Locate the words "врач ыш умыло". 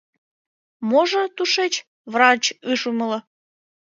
2.13-3.19